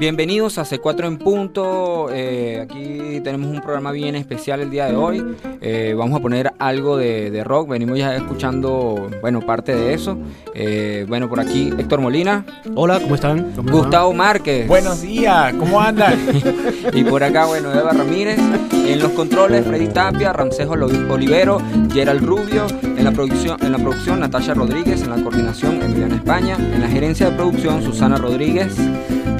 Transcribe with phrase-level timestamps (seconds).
[0.00, 2.08] Bienvenidos a C4 en punto.
[2.10, 5.22] eh, aquí tenemos un programa bien especial el día de hoy.
[5.60, 7.68] Eh, vamos a poner algo de, de rock.
[7.68, 10.16] Venimos ya escuchando, bueno, parte de eso.
[10.54, 13.52] Eh, bueno, por aquí Héctor Molina, Hola, ¿cómo están?
[13.54, 13.80] ¿Cómo les va?
[13.82, 14.66] Gustavo Márquez.
[14.66, 16.14] Buenos días, ¿cómo andan?
[16.94, 18.38] Y por acá, bueno, Eva Ramírez.
[18.72, 21.60] En los controles, Freddy Tapia, Ramsejo Lo- Olivero,
[21.92, 22.66] Gerald Rubio.
[23.00, 25.00] En la producción, en la producción Natalia Rodríguez.
[25.00, 26.58] En la coordinación, Emiliana España.
[26.58, 28.76] En la gerencia de producción, Susana Rodríguez.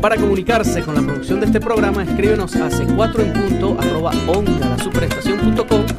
[0.00, 5.89] Para comunicarse con la producción de este programa, escríbenos a c4 en la superestación.com, búscanos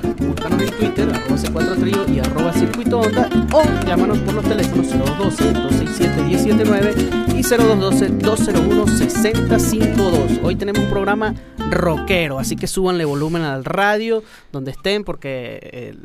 [0.61, 7.35] en Twitter arroba c4 trío y arroba circuito onda o llámanos por los teléfonos 0212-267-1079
[7.35, 10.41] y 0212-201-6052.
[10.43, 11.33] Hoy tenemos un programa
[11.71, 14.21] rockero, así que súbanle volumen al radio
[14.51, 15.95] donde estén porque eh,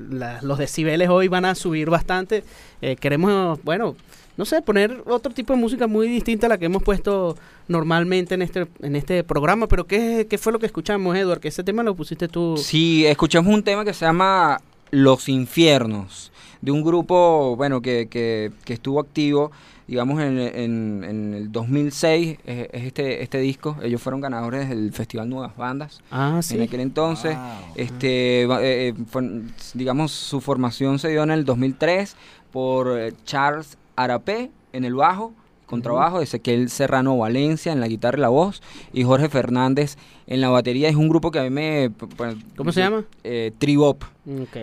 [0.43, 2.43] los decibeles hoy van a subir bastante.
[2.81, 3.95] Eh, queremos, bueno,
[4.37, 7.37] no sé, poner otro tipo de música muy distinta a la que hemos puesto
[7.69, 9.67] normalmente en este, en este programa.
[9.67, 11.41] Pero ¿qué, qué fue lo que escuchamos, Edward?
[11.41, 12.57] Que ese tema lo pusiste tú.
[12.57, 14.61] Sí, escuchamos un tema que se llama
[14.91, 19.53] Los Infiernos, de un grupo, bueno, que, que, que estuvo activo,
[19.89, 23.77] digamos, en, en- en el 2006, es, es este, este disco.
[23.83, 26.01] Ellos fueron ganadores del Festival Nuevas Bandas.
[26.11, 26.61] Ah, En sí.
[26.61, 27.45] aquel entonces, Wow.
[27.77, 28.49] este, eh,
[28.89, 29.43] eh, fue-
[29.75, 32.17] digamos, su formación se dio en el 2003
[32.53, 35.35] por eh, Charles Arapé en el bajo,
[35.67, 38.63] contrabajo, Ezequiel Serrano Valencia en la guitarra y la voz,
[38.93, 39.97] y Jorge Fernández
[40.27, 40.89] en la batería.
[40.89, 41.91] Es un grupo que a mí me...
[41.91, 43.05] p- p- ¿Cómo se llama?
[43.25, 44.03] Eh, Tribop.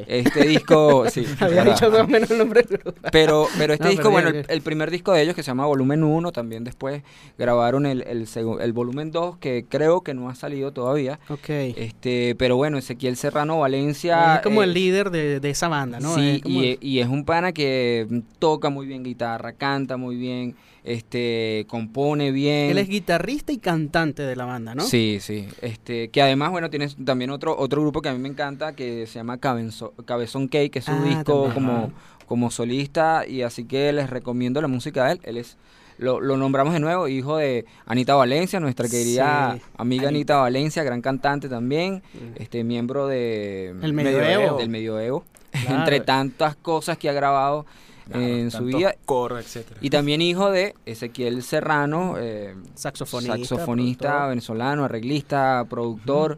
[0.08, 1.26] Este disco, sí.
[1.40, 2.64] Había dicho más o menos el nombre.
[2.64, 3.00] del grupo.
[3.14, 5.66] Pero, pero este No, disco, pero bueno, el, primer disco de ellos que se llama
[5.66, 7.02] Volumen 1, también después
[7.38, 8.28] grabaron el, el,
[8.60, 11.18] el Volumen 2, que creo que no ha salido todavía.
[11.30, 11.48] Ok.
[11.50, 14.36] Este, pero bueno, Ezequiel Serrano Valencia.
[14.36, 16.14] es como eh, el líder de, de esa banda, ¿no?
[16.16, 18.06] Sí, Es y, el- e- y es un pana que
[18.40, 22.70] toca muy bien guitarra, canta muy bien, este, compone bien.
[22.72, 24.84] él es guitarrista y cantante de la banda, ¿no?
[24.84, 25.48] Sí, sí.
[25.62, 29.06] Este, que además, bueno, tienes también otro otro grupo que a mí me encanta que
[29.08, 31.54] se llama Cabenzo- Cabezón Cake, que es un Ah, disco también.
[31.54, 31.92] como,
[32.28, 35.20] como solista y así que les recomiendo la música de él.
[35.24, 35.58] Él es
[36.00, 39.62] lo, lo nombramos de nuevo, hijo de Anita Valencia, nuestra querida Sí.
[39.78, 42.42] amiga Anita Valencia, gran cantante también, Mm.
[42.42, 44.58] este miembro de El Medioevo.
[44.58, 45.76] del Medioevo, Claro.
[45.80, 47.66] entre tantas cosas que ha grabado
[48.06, 48.96] Claro, en su vida.
[49.06, 49.80] Coros, etcétera.
[49.82, 53.38] Y también hijo de Ezequiel Serrano, eh, Saxofonista.
[53.38, 54.30] saxofonista productor.
[54.30, 56.38] venezolano, arreglista, productor.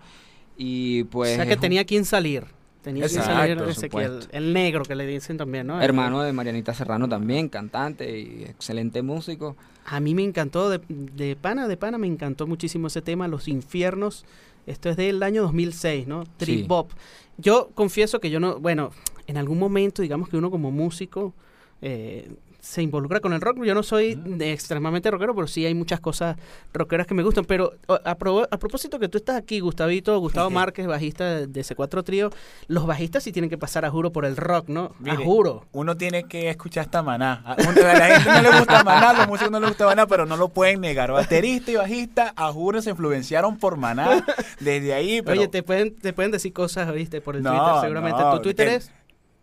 [0.57, 1.33] Y pues.
[1.33, 2.45] o sea que tenía quien salir.
[2.81, 4.19] Tenía quien Exacto, salir por Ezequiel.
[4.31, 5.81] El negro que le dicen también, ¿no?
[5.81, 9.55] Hermano de Marianita Serrano también, cantante y excelente músico.
[9.85, 13.47] A mí me encantó, de, de pana, de pana, me encantó muchísimo ese tema, Los
[13.47, 14.23] Infiernos.
[14.67, 16.25] Esto es del año 2006, ¿no?
[16.37, 16.63] Trip Sí.
[16.67, 16.91] Bop.
[17.37, 18.91] Yo confieso que yo no, bueno,
[19.27, 21.33] en algún momento, digamos que uno como músico
[21.81, 22.29] eh,
[22.65, 23.63] se involucra con el rock.
[23.63, 26.35] Yo no soy de extremadamente rockero, pero sí hay muchas cosas
[26.73, 27.45] rockeras que me gustan.
[27.45, 32.03] Pero a, a propósito que tú estás aquí, Gustavito, Gustavo Márquez, bajista de, de C4
[32.03, 32.31] Trío,
[32.67, 34.95] los bajistas sí tienen que pasar a juro por el rock, ¿no?
[35.07, 35.65] a juro.
[35.73, 37.43] Uno tiene que escuchar esta maná.
[37.45, 40.35] A, la gente no le gusta maná, los músicos no les gusta maná, pero no
[40.35, 41.11] lo pueden negar.
[41.11, 44.25] Baterista y bajista, a juro, se influenciaron por maná.
[44.59, 45.39] Desde ahí, pero...
[45.39, 47.21] Oye, te pueden, te pueden decir cosas, ¿viste?
[47.21, 48.21] Por el No, Twitter, seguramente.
[48.23, 48.91] no, ¿Tu Twitter es?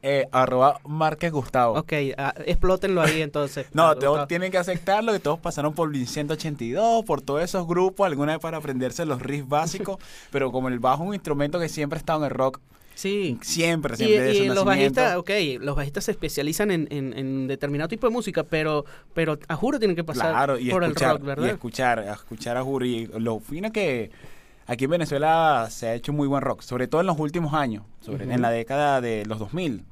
[0.02, 1.78] Eh, arroba Márquez Gustavo.
[1.78, 3.66] Ok, ah, explótenlo ahí entonces.
[3.72, 8.06] No, todos tienen que aceptarlo, que todos pasaron por Blink 182, por todos esos grupos,
[8.06, 9.98] alguna vez para aprenderse los riffs básicos,
[10.30, 12.60] pero como el bajo es un instrumento que siempre ha estado en el rock,
[12.94, 13.38] Sí.
[13.40, 17.46] siempre, Y, siempre y su los bajistas, ok, los bajistas se especializan en, en- en
[17.46, 18.84] determinado tipo de música, pero,
[19.14, 21.46] pero a juro tienen que pasar Claro, y por escuchar, el rock, y ¿verdad?
[21.50, 22.96] escuchar, a escuchar a Juri.
[23.14, 24.10] Y Lo fino es que
[24.66, 27.82] aquí en Venezuela se ha hecho muy buen rock, sobre todo en los últimos años,
[28.02, 29.84] sobre, en la década de los 2000,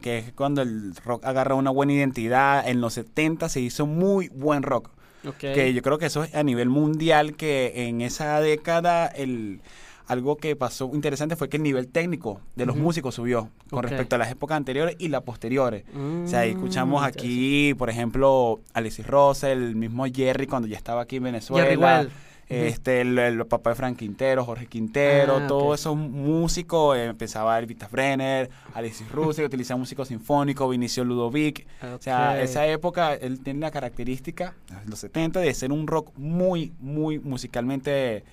[0.00, 2.66] Que es cuando el rock agarra una buena identidad.
[2.68, 4.90] En los 70 se hizo muy buen rock.
[5.38, 9.60] Que yo creo que eso es a nivel mundial, que en esa década el
[10.06, 14.16] algo que pasó interesante fue que el nivel técnico de los músicos subió con respecto
[14.16, 15.84] a las épocas anteriores y las posteriores.
[15.94, 20.76] O sea, ahí Mm, escuchamos aquí, por ejemplo, Alexis Rosa, el mismo Jerry cuando ya
[20.76, 21.64] estaba aquí en Venezuela.
[22.02, 22.10] Jerry.
[22.48, 27.58] Este, el, el papá de Frank Quintero, Jorge Quintero, Ah, todos esos músicos, eh, empezaba
[27.58, 31.66] Elvita Brenner, Alexis Russo, que utiliza músico sinfónico, Vinicio Ludovic.
[31.94, 34.54] O sea, esa época él tiene la característica,
[34.86, 38.24] los 70, de ser un rock muy, muy musicalmente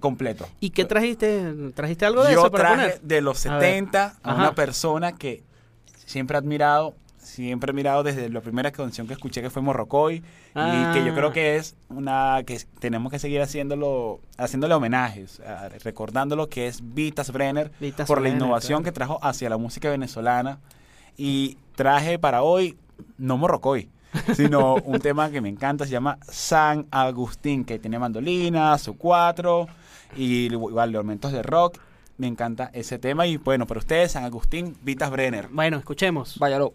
[0.00, 0.48] completo.
[0.60, 1.54] ¿Y qué trajiste?
[1.74, 3.00] ¿Trajiste algo de Yo eso para traje poner?
[3.02, 3.68] de los A ver.
[3.70, 4.34] 70 a, Ajá.
[4.34, 5.44] una persona que
[6.06, 10.16] siempre he admirado, siempre he admirado desde la primera canción que escuché que fue Morrocoy
[10.16, 10.22] y
[10.92, 11.14] que yo Ah.
[11.14, 16.66] creo que es una que tenemos que seguir haciéndolo, haciéndole homenajes, a- recordando lo que
[16.66, 18.84] es Vitas Brenner Vitas por la innovación claro.
[18.84, 20.58] que trajo hacia la música venezolana
[21.16, 22.76] y traje para hoy
[23.18, 23.88] no Morrocoy.
[24.34, 29.68] sino un tema que me encanta, se llama San Agustín, que tiene mandolina, su cuatro,
[30.14, 31.78] y igual elementos de rock.
[32.18, 33.26] Me encanta ese tema.
[33.26, 35.48] Y bueno, para ustedes, San Agustín, Vitas Brenner.
[35.50, 36.38] Bueno, escuchemos.
[36.38, 36.74] Váyalo.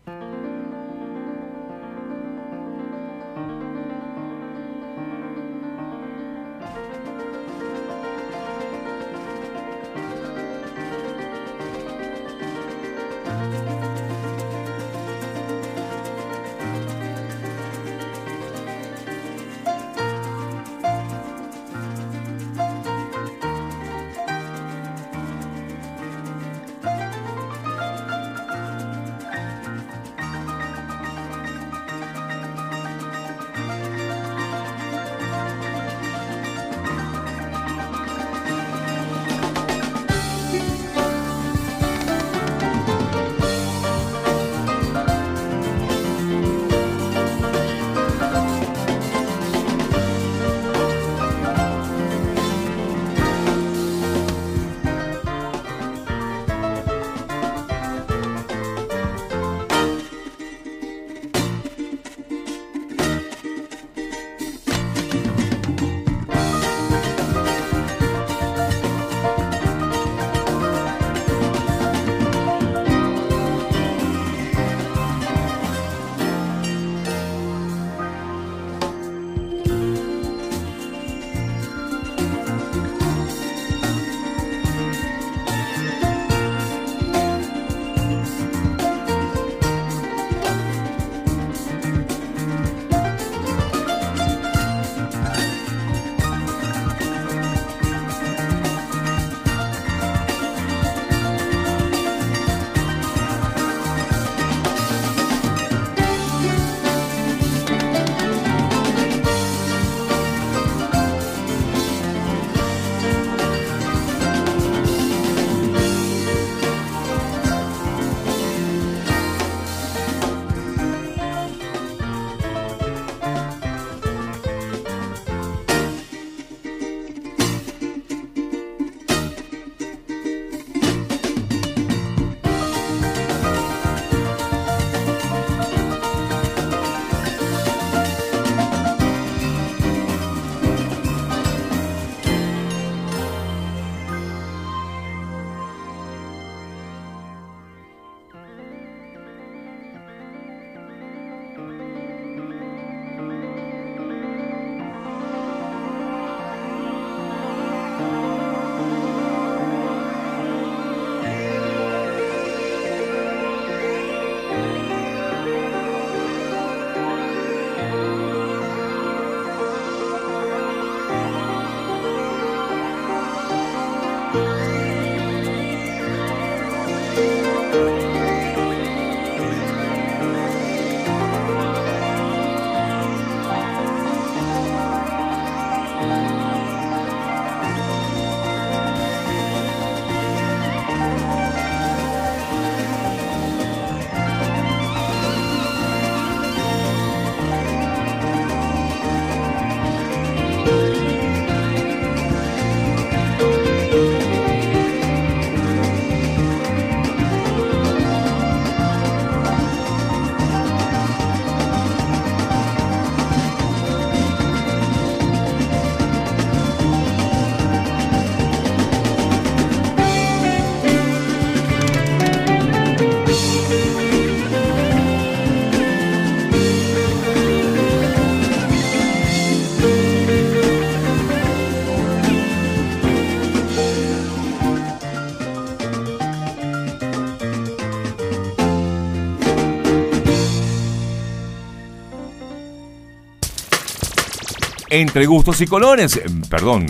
[244.97, 246.87] Entre gustos y colores, perdón,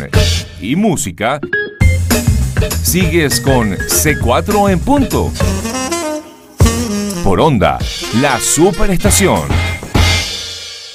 [0.61, 1.41] y música,
[2.81, 5.29] sigues con C4 en punto.
[7.21, 7.77] Por onda,
[8.21, 9.41] la superestación.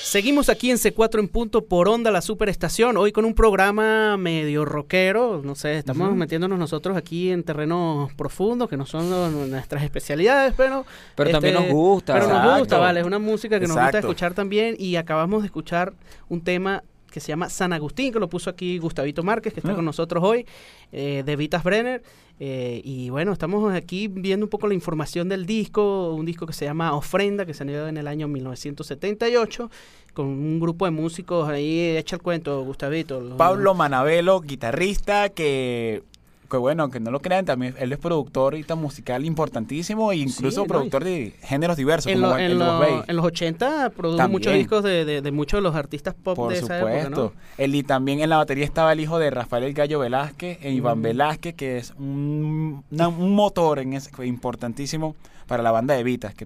[0.02, 4.64] Seguimos aquí en C4 en punto por onda la superestación, hoy con un programa medio
[4.64, 9.82] rockero, no sé, estamos metiéndonos nosotros aquí en terrenos profundos que no son lo- nuestras
[9.82, 10.86] especialidades, pero...
[11.14, 12.14] Pero también este, nos gusta.
[12.14, 15.46] Pero nos gusta, vale, es una música que nos gusta escuchar también y acabamos de
[15.46, 15.92] escuchar
[16.30, 19.72] un tema que se llama San Agustín, que lo puso aquí Gustavito Márquez, que está
[19.72, 19.76] Mm.
[19.76, 20.46] con nosotros hoy,
[20.90, 22.02] eh, de Vitas Brenner.
[22.44, 26.52] eh, y bueno, estamos aquí viendo un poco la información del disco, un disco que
[26.52, 29.70] se llama Ofrenda, que salió en el año 1978,
[30.12, 33.20] con un grupo de músicos ahí, echa el cuento, Gustavito.
[33.20, 36.02] los- Pablo Manabelo, guitarrista, que,
[36.52, 40.50] que bueno, que no lo crean, también él es productor ahorita musical importantísimo e incluso
[40.50, 40.66] Sí, ¿no?
[40.66, 42.94] productor de géneros diversos, En, como lo- en, Los lo- Bay.
[43.08, 44.32] en los 80 produjo También.
[44.32, 47.08] muchos discos de, de- de muchos de los artistas pop Por de esa supuesto.
[47.08, 47.32] época, ¿no?
[47.58, 50.70] Él, y también en la batería estaba el hijo de Rafael El Gallo Velázquez e
[50.72, 51.02] Iván Mm.
[51.02, 55.16] Velázquez, que es un, una- un motor en ese, importantísimo
[55.46, 56.34] para la banda de Vitas.
[56.34, 56.44] que-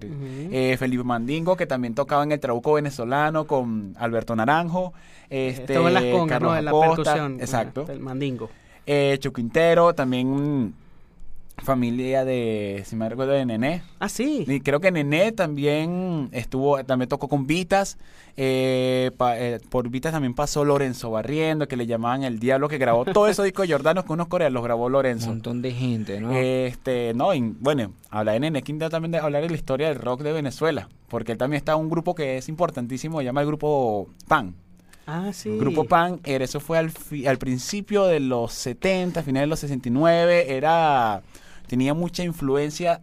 [0.51, 4.93] eh, Felipe Mandingo, que también tocaba en el Trabuco venezolano con Alberto Naranjo.
[5.29, 6.57] Este, Estuvo en las congas, Carlos ¿no?
[6.57, 7.37] En la percusión.
[7.41, 7.85] Exacto.
[7.89, 8.49] El mandingo.
[8.87, 10.73] Eh, Chuquintero, también
[11.57, 13.81] familia de, si me recuerdo, de Nené.
[13.99, 14.45] Ah, sí.
[14.47, 17.97] Y creo que Nené también estuvo, también tocó con Vitas.
[18.39, 22.77] eh, pa- eh, por Vitas también pasó Lorenzo Barriendo, que le llamaban El Diablo, que
[22.77, 25.29] grabó todos esos discos jordanos con unos coreanos, los grabó Un Lorenzo.
[25.29, 26.31] montón de gente, ¿no?
[26.37, 29.97] Este, no, y bueno, hablar de Nené Quintana también de hablar de la historia del
[29.97, 33.41] rock de Venezuela, porque él también está en un grupo que es importantísimo, se llama
[33.41, 34.53] el grupo PAN.
[35.07, 35.57] Ah, sí.
[35.57, 39.59] Grupo PAN, era- eso fue al, fi- al principio de los 70, finales de los
[39.61, 41.23] 69, era
[41.67, 43.01] tenía mucha influencia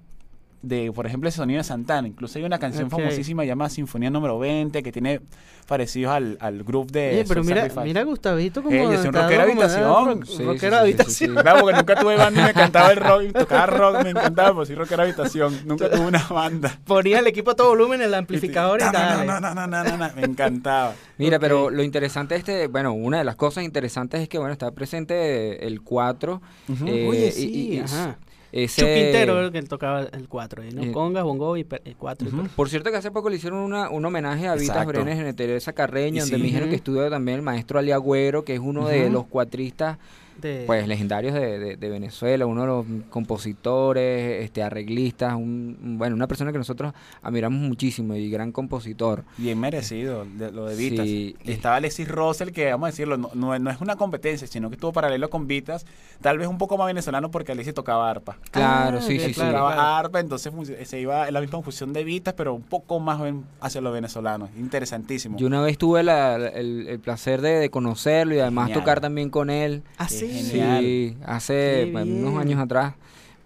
[0.65, 2.09] de, por ejemplo, ese sonido de Santana.
[2.09, 2.93] Incluso hay una canción Ok.
[2.93, 5.21] famosísima llamada Sinfonía número 20 que tiene
[5.67, 9.43] parecidos al, al groove de Oye, pero mira, mira Gustavito como Ey, soy un rockero
[9.45, 10.27] habitación.
[10.27, 11.15] Sí, rockero sí, habitación.
[11.15, 11.33] sí, sí.
[11.35, 14.51] Claro, porque nunca tuve banda y me cantaba el rock, y tocaba rock, me encantaba,
[14.53, 15.59] pero sí rockero de habitación.
[15.65, 16.79] Nunca tuve una banda.
[16.85, 19.27] Ponía el equipo a todo volumen, el amplificador y no, tal.
[19.27, 20.95] no, no, no, no, no, no, me encantaba.
[21.17, 21.41] Mira, Ok.
[21.41, 25.67] pero lo interesante este, bueno, una de las cosas interesantes es que, bueno, está presente
[25.67, 26.43] el 4.
[26.69, 26.87] Ujú.
[26.87, 28.19] eh, Oye, y- sí, y- y ajá.
[28.63, 30.83] Ese- Chuquintero era el que tocaba el 4, ¿no?
[30.83, 32.29] Eh, Congas, bongo y 4.
[32.29, 32.49] Ujú.
[32.55, 34.87] Por cierto que hace poco le hicieron una, un homenaje a Vitas.
[34.87, 36.41] Brenes en Teresa Carreño, donde sí.
[36.43, 39.99] me dijeron que estudió también el maestro Ali Agüero, que es uno de los cuatristas
[40.41, 46.17] De, pues legendarios de, de- de Venezuela, uno de los compositores, este arreglistas, un, bueno,
[46.17, 49.25] una persona que nosotros admiramos muchísimo y gran compositor.
[49.39, 51.07] Bien merecido de- lo de Vitas.
[51.07, 51.37] Sí.
[51.45, 54.69] Y estaba Alexis Russell, que vamos a decirlo, no, no- no es una competencia, sino
[54.71, 55.87] que estuvo paralelo con Vitas,
[56.21, 58.37] tal vez un poco más venezolano porque Alexis tocaba arpa.
[58.51, 59.35] Claro, Ah, sí, sí, sí.
[59.35, 59.53] claro.
[59.59, 60.53] tocaba arpa, entonces
[60.85, 63.21] se iba en la misma función de Vitas, pero un poco más
[63.61, 64.51] hacia los venezolanos.
[64.59, 65.39] Interesantísimo.
[65.39, 68.81] Yo una vez tuve la- el, el placer de, de conocerlo y además Genial.
[68.81, 69.83] tocar también con él.
[69.99, 70.51] Ah, Qué sí.
[70.51, 70.85] genial.
[70.85, 72.27] Sí, hace bueno, bien.
[72.27, 72.95] unos años atrás.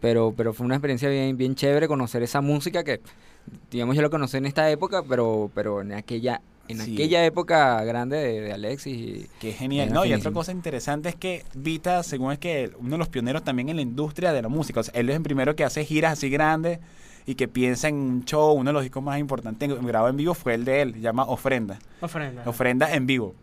[0.00, 3.00] Pero, pero fue una experiencia bien, bien chévere conocer esa música que,
[3.70, 6.94] digamos, yo lo conocí en esta época, pero, pero en aquella, en Sí.
[6.94, 8.94] aquella época grande de, de Alexis.
[8.97, 9.92] Y, Qué genial.
[9.92, 13.42] No, y otra cosa interesante es que Vita, según es que uno de los pioneros
[13.42, 14.78] también en la industria de la música.
[14.78, 16.78] O sea, él es el primero que hace giras así grandes
[17.26, 18.52] y que piensa en un show.
[18.52, 21.25] Uno de los discos más importantes grabado en vivo fue el de él, se llama
[21.25, 21.78] Ofrenda.
[22.00, 22.42] Ofrenda.
[22.47, 23.35] Ofrenda en vivo.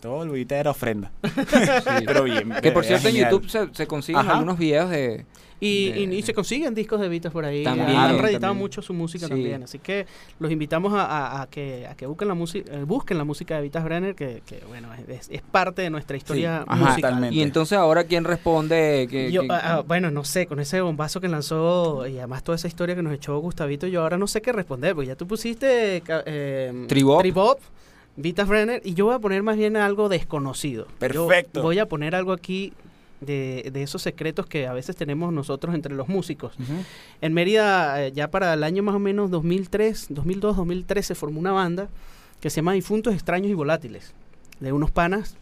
[0.00, 1.10] Todo el Vita era ofrenda.
[1.24, 1.30] sí.
[2.06, 2.52] Pero bien.
[2.62, 3.16] que por cierto en.
[3.16, 4.32] YouTube se, se consiguen Ajá.
[4.32, 5.26] algunos videos de...
[5.62, 7.62] Y, de- y- y se consiguen discos de Vitas por ahí.
[7.62, 8.62] También, Han reeditado también.
[8.62, 9.30] mucho su música Sí.
[9.32, 9.62] también.
[9.62, 10.06] Así que
[10.38, 13.56] los invitamos a, a- a que, a que busquen la música, eh, busquen la música
[13.56, 16.96] de Vitas Brenner, que, que, bueno, es, es parte de nuestra historia Ajá, musical.
[17.02, 17.36] totalmente.
[17.36, 20.80] Y entonces ahora quién responde que, Yo, que- ah, ah, bueno, no sé, con ese
[20.80, 24.26] bombazo que lanzó y además toda esa historia que nos echó Gustavito, yo ahora no
[24.28, 27.20] sé qué responder, porque ya tú pusiste eh, Tribop.
[27.20, 27.58] Tribop,
[28.20, 30.86] Vitas Brenner, y yo voy a poner más bien algo desconocido.
[30.86, 31.62] Yo Perfecto.
[31.62, 32.72] voy a poner algo aquí
[33.20, 36.54] de, de esos secretos que a veces tenemos nosotros entre los músicos.
[37.20, 41.40] En Mérida, eh, ya para el año más o menos 2003, 2002, 2003, se formó
[41.40, 41.88] una banda
[42.40, 44.14] que se llama Difuntos Extraños y Volátiles,
[44.60, 45.36] de unos panas.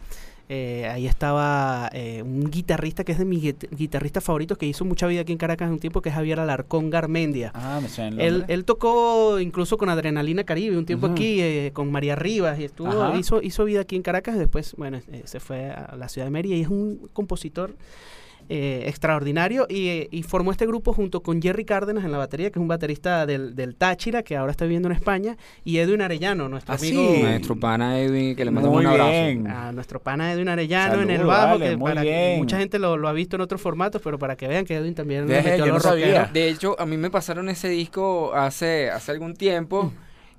[0.51, 4.85] Eh, ahí estaba eh, un guitarrista que es de mis guit- guitarristas favoritos que hizo
[4.87, 7.51] mucha vida aquí en Caracas en un tiempo, que es Javier Alarcón Garmendia.
[7.55, 11.71] Ah, me suena el Él, él tocó incluso con Adrenalina Caribe un tiempo aquí, eh,
[11.75, 13.19] con María Rivas, y estuvo, Ajá.
[13.19, 16.27] hizo, hizo vida aquí en Caracas, y después, bueno, eh, se fue a la ciudad
[16.27, 17.75] de Mérida y es un compositor
[18.49, 22.51] eh, extraordinario y, eh, y formó este grupo junto con Jerry Cárdenas en la batería,
[22.51, 26.01] que es un baterista del, del Táchira, que ahora está viviendo en España, y Edwin
[26.03, 27.15] Arellano, nuestro Ah, amigo...
[27.15, 27.23] sí.
[27.23, 29.11] Nuestro pana Edwin, que le mandamos un abrazo.
[29.11, 29.47] bien.
[29.49, 32.97] A nuestro pana Edwin Arellano en el bajo, vale, que para que- mucha gente lo,
[32.97, 35.67] lo ha visto en otros formatos, pero para que vean que Edwin también Deje, metió
[35.67, 36.31] yo los no sabía.
[36.33, 39.93] De hecho, a mí me pasaron ese disco hace, hace algún tiempo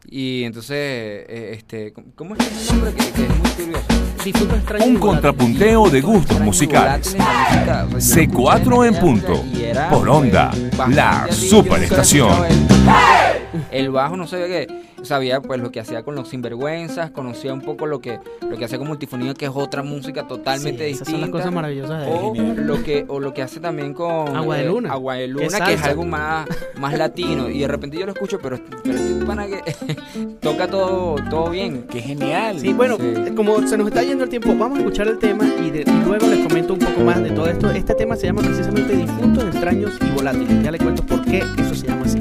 [0.07, 2.93] Y entonces, eh, este, ¿cómo es que es nombre?
[2.93, 3.85] Que, que es muy curioso.
[4.23, 7.15] Difuntos extraños Un contrapunteo de gustos musicales.
[7.15, 9.43] música, o sea, yo C4 escuché en punto.
[9.89, 12.31] Por onda, pues, la superestación.
[12.45, 13.28] escuchado
[13.71, 14.67] El, bajo no sabía que
[15.03, 18.65] sabía pues lo que hacía con los sinvergüenzas, conocía un poco lo que lo que
[18.65, 21.12] hacía con multifonía que es otra música totalmente Sí, esas distinta.
[21.12, 22.67] son las cosas maravillosas de o Genial.
[22.67, 24.91] lo que o lo que hace también con Agua de eh, Luna.
[24.91, 26.47] Agua de Que Luna es que es algo más
[26.79, 29.95] más latino y de repente yo lo escucho pero, pero este pana que
[30.41, 32.59] toca todo todo bien ¡Qué genial!
[32.59, 33.03] Sí, bueno, Sí.
[33.15, 35.81] eh, como se nos está yendo el tiempo, vamos a escuchar el tema y, de-
[35.88, 37.71] y luego les comento un poco más de todo esto.
[37.71, 40.63] Este tema se llama precisamente Difuntos, Extraños y Volátiles.
[40.63, 42.19] Ya les cuento por qué eso se llama así.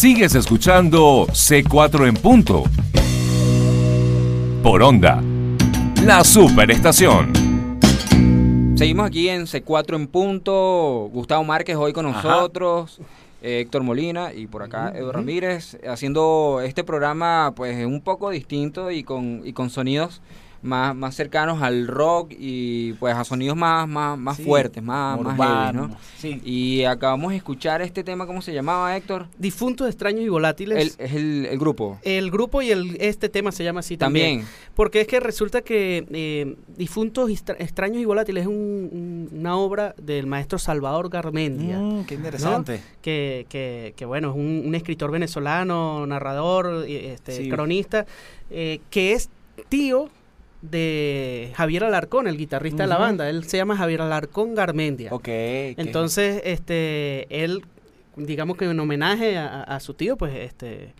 [0.00, 2.64] Sigues escuchando C4 en punto.
[4.62, 5.22] Por onda.
[6.02, 7.30] La superestación.
[8.78, 11.10] Seguimos aquí en C4 en punto.
[11.12, 12.98] Gustavo Márquez hoy con nosotros.
[13.42, 18.90] eh, Héctor Molina y por acá Edu Ramírez haciendo este programa pues un poco distinto
[18.90, 20.22] y con, y con sonidos
[20.62, 25.20] más, más cercanos al rock y pues a sonidos más, más, más Sí, fuertes, más,
[25.20, 25.96] más heavy, ¿no?
[26.18, 26.40] sí.
[26.44, 29.26] Y acabamos de escuchar este tema, ¿cómo se llamaba Héctor?
[29.38, 30.96] Difuntos, extraños y volátiles.
[30.98, 31.98] El, es el, el grupo.
[32.02, 34.40] El grupo y el, este tema se llama así también.
[34.40, 34.54] También.
[34.74, 38.88] Porque es que resulta que eh, Difuntos, Extra- extraños y volátiles es un-
[39.32, 41.78] un- una obra del maestro Salvador Garmendia.
[41.78, 42.80] Mm, qué interesante.
[43.02, 47.48] Que, que- que, bueno, es un, un escritor venezolano, narrador, este, Sí.
[47.48, 48.06] cronista,
[48.50, 49.30] eh, que es
[49.68, 50.08] tío
[50.62, 53.28] de Javier Alarcón, el guitarrista de la banda.
[53.30, 55.12] Él se llama Javier Alarcón Garmendia.
[55.12, 55.24] Ok.
[55.24, 57.64] qué- Entonces, este, él,
[58.16, 60.92] digamos que en homenaje a, a- su tío, pues, este,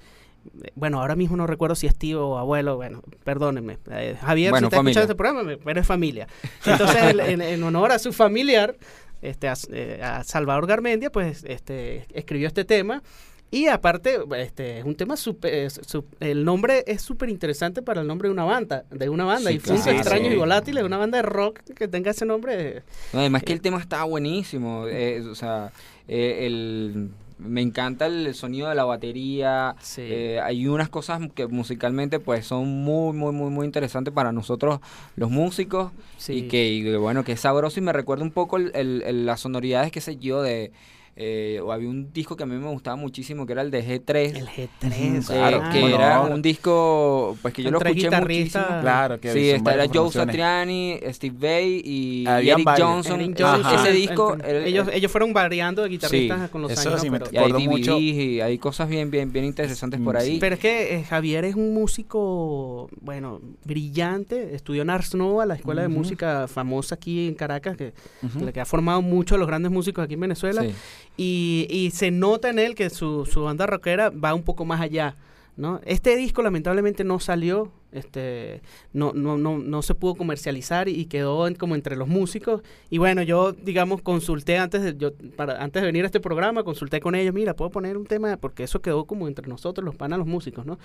[0.75, 3.77] bueno, ahora mismo no recuerdo si es tío o abuelo, bueno, perdónenme.
[3.91, 4.91] eh, Javier, Bueno, si está familia.
[5.03, 6.27] escuchando este programa, pero es familia.
[6.65, 8.75] Entonces, él, en, en honor a su familiar,
[9.21, 13.03] este, a, eh, a Salvador Garmendia, pues, este, escribió este tema.
[13.53, 18.01] Y aparte, este, es un tema súper, es- su- el nombre es súper interesante para
[18.03, 19.99] el nombre de una banda, de una banda, Sí, Difuntos, claro.
[19.99, 22.83] Extraños y Volátiles, una banda de rock que tenga ese nombre.
[23.13, 24.87] No, además que el tema está buenísimo.
[24.87, 25.73] eh, o sea,
[26.07, 29.75] eh, el, me encanta el sonido de la batería.
[29.81, 30.03] Sí.
[30.05, 34.79] eh, hay unas cosas que musicalmente pues son muy, muy, muy, muy interesantes para nosotros
[35.17, 35.91] los músicos.
[36.19, 36.35] Sí.
[36.35, 39.03] Y que, y que, bueno, que es sabroso y me recuerda un poco el, el-
[39.05, 40.71] el- las sonoridades, qué sé yo, de...
[41.17, 43.85] eh, o había un disco que a mí me gustaba muchísimo que era el de
[43.85, 44.37] G3.
[44.37, 46.35] El G3, Ujú, eh, claro, que era no.
[46.35, 50.11] un disco pues que yo lo escuché muchísimo Claro, que sí esta era Joe.
[50.11, 52.69] Satriani Steve Vai y Eric.
[52.79, 55.89] Johnson Eric Ese- Johnson, ese el- disco el- el- ellos, el- ellos fueron variando de
[55.91, 57.01] guitarristas Sí, con los años.
[57.01, 60.17] sí Pero, y hay Recuerdo DVDs mucho- y hay cosas bien bien bien interesantes por
[60.17, 64.55] ahí pero es que eh, Javier es un músico, bueno, brillante.
[64.55, 67.93] Estudió en Ars Nova, la escuela de música famosa aquí en Caracas, que,
[68.23, 68.45] Ujú.
[68.45, 70.65] la que ha formado muchos de los grandes músicos aquí en Venezuela.
[71.23, 74.81] Y, y se nota en él que su, su banda rockera va un poco más
[74.81, 75.17] allá.
[75.59, 75.79] ¿no?
[75.85, 81.47] Este disco lamentablemente no salió, este, no, no, no, no se pudo comercializar y quedó
[81.49, 82.63] en- como entre los músicos.
[82.89, 86.63] Y bueno, yo, digamos, consulté antes de, yo, para, antes de venir a este programa,
[86.65, 89.95] consulté con ellos, mira, puedo poner un tema, porque eso quedó como entre nosotros, los
[89.97, 90.79] panas, los músicos, ¿no?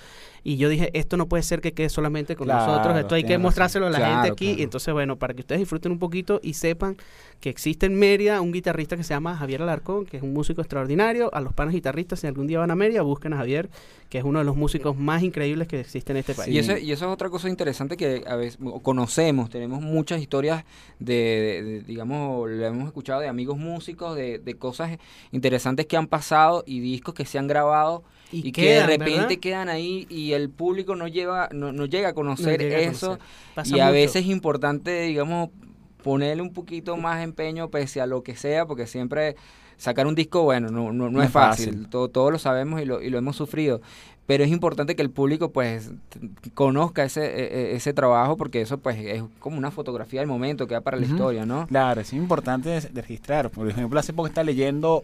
[0.44, 3.24] Y yo dije, esto no puede ser que quede solamente con Claro, nosotros, esto hay
[3.24, 3.42] que razón.
[3.44, 4.46] mostrárselo a la gente aquí.
[4.48, 4.60] claro.
[4.60, 6.98] Y entonces, bueno, para que ustedes disfruten un poquito y sepan
[7.40, 10.62] que existe en Mérida un guitarrista que se llama Javier Alarcón, que es un músico
[10.62, 11.30] extraordinario.
[11.34, 13.70] A los panas guitarristas, si algún día van a Mérida, busquen a Javier,
[14.10, 16.54] que es uno de los músicos más increíbles que existe en este país.
[16.54, 20.66] Y, eso, y eso es otra cosa interesante que a veces conocemos, tenemos muchas historias
[21.00, 24.98] de, de- de, digamos, lo hemos escuchado de amigos músicos, de, de cosas
[25.32, 29.40] interesantes que han pasado y discos que se han grabado y, que de repente ¿verdad?
[29.40, 33.08] quedan ahí y el público no lleva no, no llega a conocer llega a eso
[33.08, 33.20] conocer.
[33.64, 33.94] Y a mucho.
[33.94, 35.50] veces es importante, digamos,
[36.04, 39.36] ponerle un poquito más empeño pese a lo que sea, porque siempre
[39.78, 41.90] sacar un disco, bueno, no, no, no No es fácil, fácil.
[41.90, 43.82] todo, todos lo sabemos y lo, y lo hemos sufrido,
[44.28, 45.92] pero es importante que el público pues
[46.54, 50.68] conozca ese, e- e- ese trabajo porque eso pues es como una fotografía del momento,
[50.68, 51.68] queda para la historia, ¿no?
[51.68, 53.50] Claro, es importante registrar.
[53.52, 55.04] Por ejemplo, hace poco estaba leyendo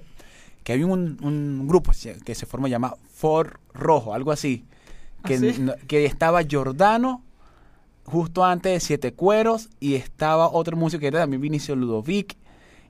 [0.63, 1.91] que hay un, un grupo
[2.25, 4.65] que se forma, llama For Rojo, algo así.
[5.25, 5.55] Que, ¿Ah, sí?
[5.59, 7.23] no- que estaba Giordano
[8.05, 12.35] justo antes de Siete Cueros y estaba otro músico que era también Vinicio Ludovic.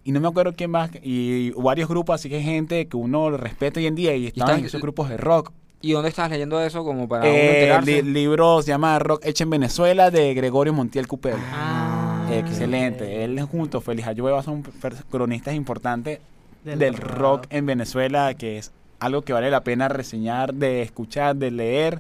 [0.04, 0.90] Y no me acuerdo quién más.
[1.04, 4.54] Y varios grupos, así que hay gente que uno respeta hoy en día y estaban
[4.54, 5.52] en estás- esos grupos de rock.
[5.82, 9.50] ¿Y dónde estás leyendo eso como para Eh, li- libro se llama Rock Hecho en
[9.50, 11.38] Venezuela de Gregorio Montiel Cupelo.
[11.52, 13.04] Ah, Excelente.
[13.04, 13.10] ok.
[13.12, 14.64] Él junto a Félix Ayueva son
[15.10, 16.20] cronistas importantes
[16.64, 17.18] Del del, rock.
[17.18, 22.00] rock en Venezuela, que es algo que vale la pena reseñar, de escuchar, de leer,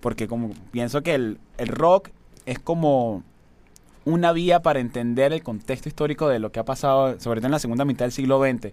[0.00, 2.10] porque como pienso que el, el rock
[2.44, 3.22] es como
[4.04, 7.52] una vía para entender el contexto histórico de lo que ha pasado, sobre todo en
[7.52, 8.72] la segunda mitad del siglo XX.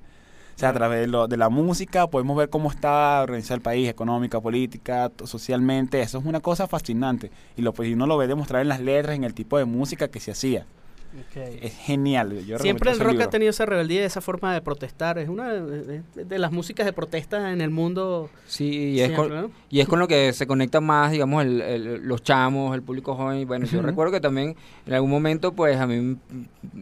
[0.59, 3.87] Sea, a través de, lo- de la música podemos ver cómo está organizado el país,
[3.87, 6.01] económica, política, socialmente.
[6.01, 7.31] Eso es una cosa fascinante.
[7.55, 10.09] Y lo, pues, uno lo ve demostrar en las letras, en el tipo de música
[10.09, 10.65] que se hacía.
[11.11, 11.37] Ok.
[11.61, 12.45] Es genial.
[12.45, 13.25] Yo Siempre el rock libro.
[13.25, 15.17] ha tenido esa rebeldía y esa forma de protestar.
[15.17, 18.29] Es una de, de- de las músicas de protesta en el mundo.
[18.45, 19.51] Sí, y es, siempre, con, ¿no?
[19.69, 23.15] y es con lo que se conecta más, digamos, el, el- los chamos, el público
[23.15, 23.47] joven.
[23.47, 23.87] Bueno, yo Ujú.
[23.87, 26.15] recuerdo que también en algún momento, pues a mí,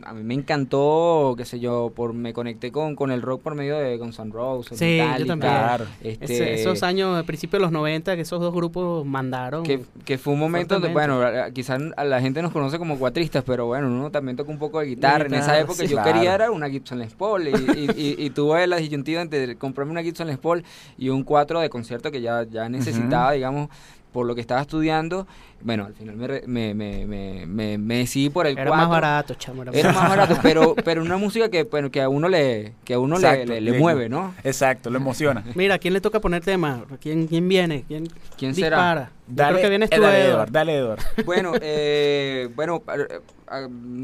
[0.03, 3.55] a mí me encantó, qué sé yo, por me conecté con, con el rock por
[3.55, 5.53] medio de Guns N' Roses, Sí, yo Metallica, también.
[5.53, 5.85] Claro.
[6.03, 9.63] este, Ese- esos años, principios de los 90, que esos dos grupos mandaron.
[9.63, 11.31] que, que fue un momento donde, Fuertemente.
[11.31, 14.79] bueno, quizás la gente nos conoce como cuatristas, pero bueno, uno también toca un poco
[14.79, 15.25] de guitarra.
[15.25, 15.87] en esa época sí.
[15.87, 16.13] yo Claro.
[16.13, 19.91] quería era una Gibson Les Paul y, y, y- y tuve la disyuntiva entre comprarme
[19.91, 20.63] una Gibson Les Paul
[20.97, 23.69] y un 4 de concierto que ya, ya necesitaba, digamos,
[24.11, 25.27] por lo que estaba estudiando,
[25.61, 28.75] bueno, al final me, re- me, me, me, me- me decidí por el Era 4.
[28.77, 29.63] más barato, chamo.
[29.63, 32.93] Era, Era más barato, pero, pero una música que, bueno, que a uno le, que
[32.95, 34.33] a uno le, Exacto, le- le le- mueve, ¿no?
[34.43, 35.43] Exacto, lo emociona.
[35.55, 36.83] Mira, ¿a quién le toca poner tema?
[37.01, 37.83] ¿Quién, quién viene?
[37.87, 38.77] ¿Quién, ¿Quién será?
[38.77, 39.11] dispara?
[39.27, 40.51] Yo Dale, creo que vienes tú, dale, Edward.
[40.51, 40.99] Dale, Edward.
[41.25, 42.81] Bueno, eh, bueno,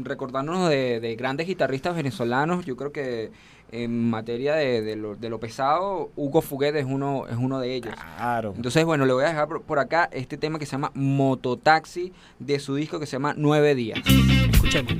[0.04, 3.30] recordándonos de, de grandes guitarristas venezolanos, yo creo que
[3.74, 7.74] en materia de, de lo, de lo pesado, Hugo Fuguet es uno, es uno de
[7.74, 7.92] ellos.
[8.16, 8.52] Claro.
[8.54, 12.12] Entonces, bueno, le voy a dejar por, por acá este tema que se llama Mototaxi
[12.38, 13.98] de su disco que se llama Nueve Días.
[14.52, 14.94] Escuchemos.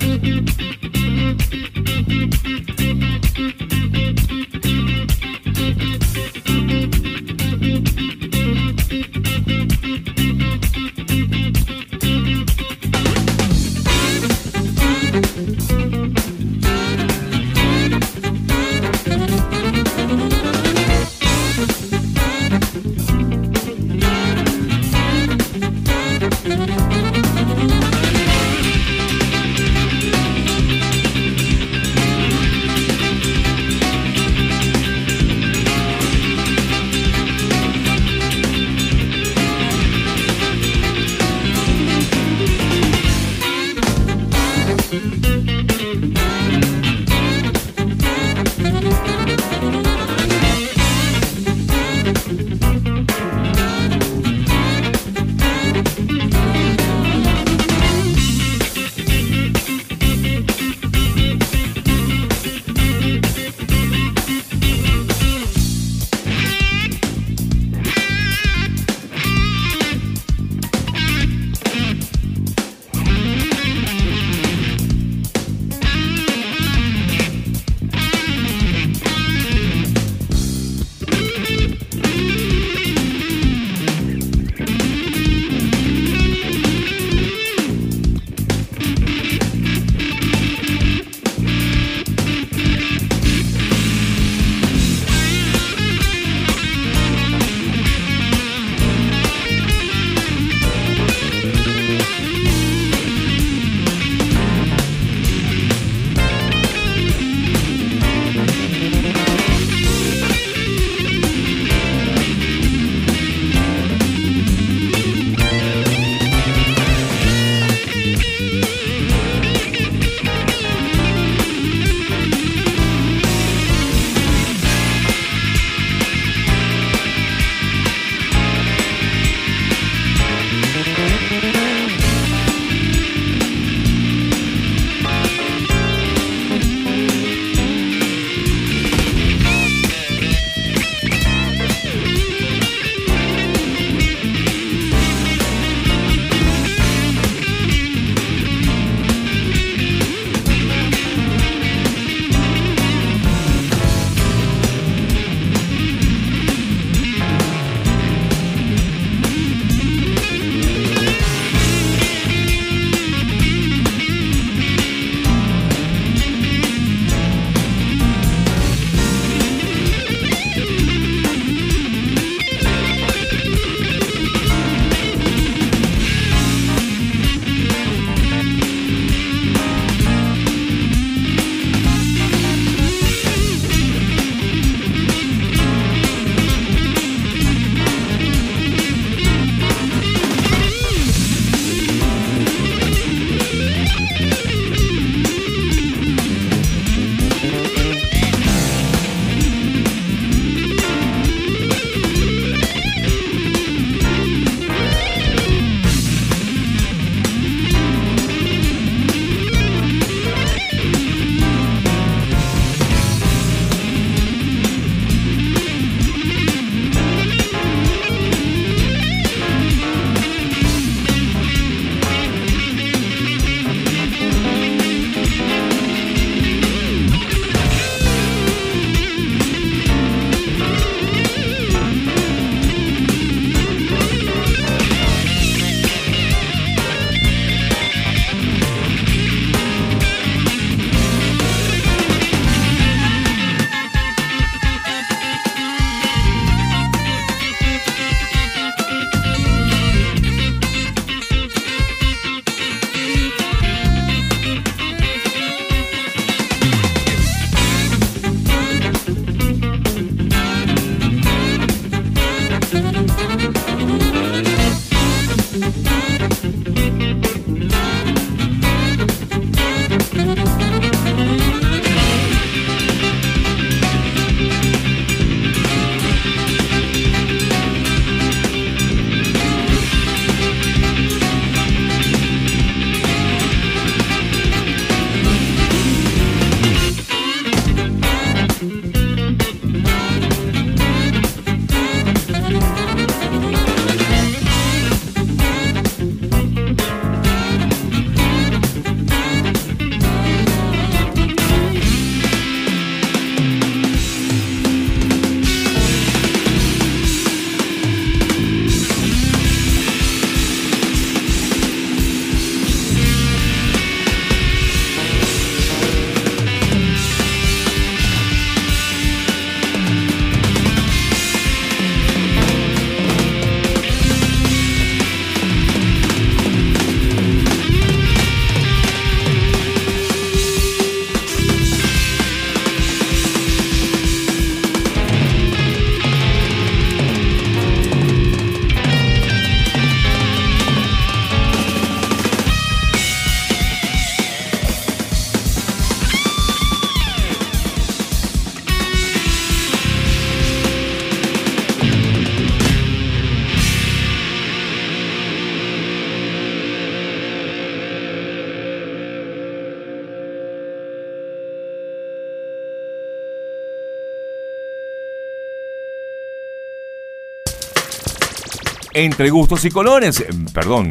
[368.97, 370.89] Entre gustos y colores, eh, perdón,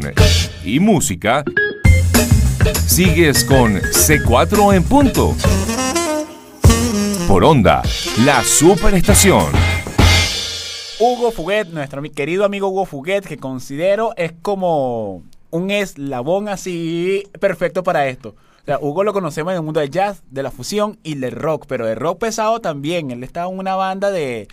[0.63, 1.43] y música,
[2.85, 5.35] sigues con C4 en punto.
[7.27, 7.81] Por onda,
[8.23, 9.47] la superestación.
[10.99, 17.81] Hugo Fuguet, nuestro querido amigo Hugo Fuguet, que considero es como un eslabón así perfecto
[17.81, 18.35] para esto.
[18.61, 21.31] O sea, Hugo lo conocemos en el mundo del jazz, de la fusión y del
[21.31, 23.09] rock, pero de rock pesado también.
[23.09, 24.47] Él estaba en una banda de.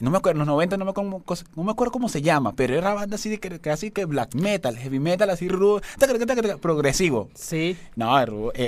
[0.00, 2.22] No me acuerdo, en los 90 no me, acuerdo, cómo- no me acuerdo cómo se
[2.22, 5.82] llama, pero era banda así de que- casi que black metal, heavy metal, así rudo,
[6.60, 7.28] progresivo.
[7.34, 7.76] Sí.
[7.96, 8.26] No, eh,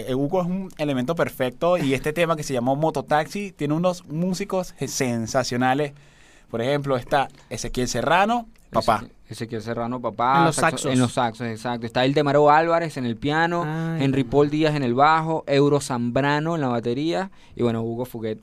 [0.09, 4.05] eh, Hugo es un elemento perfecto y este tema que se llamó Mototaxi tiene unos
[4.07, 5.93] músicos sensacionales.
[6.51, 9.05] Por ejemplo, está Ezequiel Serrano, papá.
[9.29, 10.39] Ezequiel Serrano, papá.
[10.41, 10.93] En los saxo- saxos.
[10.93, 11.87] En los saxos, exacto.
[11.87, 14.25] Está el Demaro Álvarez en el piano, Ay, Henry.
[14.25, 18.39] Paul Díaz en el bajo, Euro Zambrano en la batería y bueno, Hugo Fuguet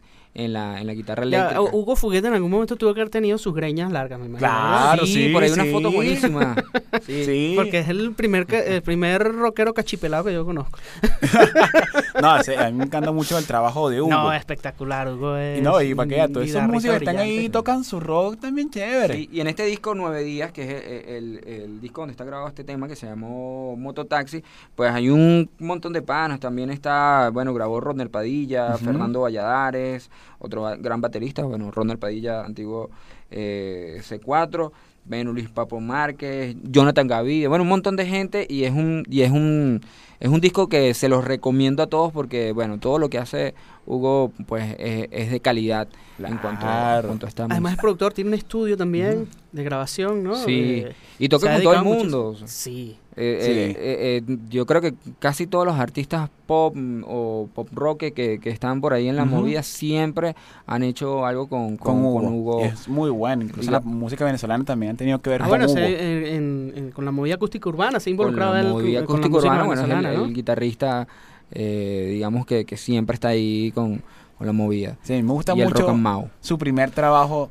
[0.46, 1.62] en la, en la guitarra Ya, eléctrica.
[1.62, 4.48] Hugo Fuguete en algún momento tuvo que haber tenido sus greñas largas, me imagino.
[4.50, 5.72] Claro, sí, sí, por ahí una sí.
[5.72, 6.56] foto buenísima.
[7.06, 7.24] Sí.
[7.26, 7.54] Sí.
[7.56, 10.78] Porque es el primer, el primer rockero cachipelado que yo conozco.
[12.22, 14.10] No, a mí me encanta mucho el trabajo de Hugo.
[14.10, 17.04] No, espectacular, Hugo es y no, y para que vean, un todos esos músicos que
[17.06, 17.50] están ahí brillante.
[17.54, 19.14] tocan su rock también chévere.
[19.16, 22.26] Sí, y en este disco Nueve Días, que es el, el- el disco donde está
[22.26, 24.44] grabado este tema que se llamó Mototaxi,
[24.76, 26.40] pues hay un montón de panas.
[26.40, 28.76] También está, bueno, grabó Rodner Padilla.
[28.78, 32.90] Fernando Valladares, otro gran baterista, bueno, Rodner Padilla, antiguo
[33.32, 34.72] eh, C4,
[35.06, 39.22] bueno, Luis Papo Márquez, Jonathan Gavide, bueno, un montón de gente y es un, y
[39.22, 39.82] es un,
[40.20, 43.56] es un disco que se los recomiendo a todos porque, bueno, todo lo que hace
[43.90, 45.88] Hugo, pues, es, es de calidad
[46.20, 47.08] en cuanto, en Claro.
[47.08, 50.36] cuanto a esta Además es productor, tiene un estudio también de grabación, ¿no?
[50.36, 52.36] Sí, Eh, y toca con todo el mundo.
[52.46, 52.98] Sí.
[53.16, 53.52] Eh, Sí.
[53.52, 58.00] eh, eh, eh, yo creo que casi todos los artistas pop mm, o pop rock
[58.00, 59.36] que, que, que están por ahí en la Ujú.
[59.38, 60.36] movida siempre
[60.68, 62.22] han hecho algo con, con, con, Hugo.
[62.22, 62.62] con Hugo.
[62.62, 63.44] Es muy bueno.
[63.44, 65.74] Incluso la música venezolana también han tenido que ver Ah, con bueno, Hugo.
[65.76, 68.94] se- en- en- con la movida acústica urbana se ha con involucrado la movida con-
[68.94, 70.26] la acústico música urbana, bueno, es el, venezolana, ¿no?
[70.26, 71.08] el guitarrista,
[71.52, 74.02] eh, digamos que, que siempre está ahí con,
[74.38, 74.98] con la movida.
[75.04, 76.30] Sí, me gusta y el mucho rock and mau.
[76.42, 77.50] su primer trabajo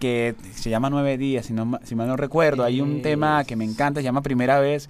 [0.00, 2.62] que se llama Nueve Días, si, no, ma- si mal no recuerdo.
[2.64, 4.88] Hay un tema que me encanta, se llama Primera Vez,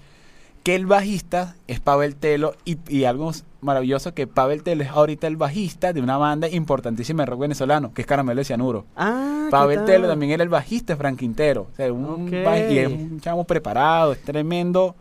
[0.63, 5.27] que el bajista es Pavel Telo y, y algo maravilloso que Pavel Telo es ahorita
[5.27, 8.85] el bajista de una banda importantísima de rock venezolano, que es Caramelo de Cianuro.
[8.97, 9.85] Ah, ¿qué Pavel?
[9.87, 11.69] Telo también era el bajista de Frank Quintero.
[11.73, 12.05] O sea, un
[12.35, 12.45] Ok.
[12.45, 14.95] ba- y es un chamo preparado, es tremendo,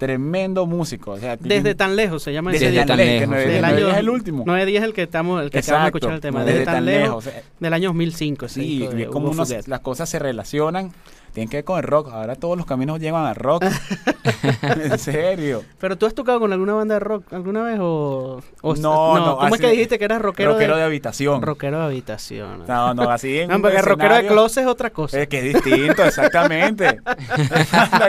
[0.00, 1.12] tremendo músico.
[1.12, 4.44] O sea, Desde tan lejos se llama desde Desde tan lejos, es el último.
[4.46, 6.40] 9-10 es el que estamos, el que acabamos de escuchar el tema.
[6.44, 8.46] desde Desde, tan, lejos, o sea, del año 2005.
[8.46, 9.68] ese Sí, es como Hugo uno- Fuguet.
[9.68, 10.90] las cosas se relacionan.
[11.32, 12.08] Tienen que ver con el rock.
[12.12, 13.64] Ahora todos los caminos llevan al rock.
[14.62, 15.64] en serio.
[15.78, 19.38] Pero tú has tocado con alguna banda de rock alguna vez o, o- No, no,
[19.38, 21.42] ¿Cómo es que dijiste que eras rockero, Rockero de de, habitación.
[21.42, 22.64] rockero de habitación?
[22.66, 25.20] No, no, así en No, porque rockero de closet es otra cosa.
[25.20, 27.00] Es que es distinto, exactamente.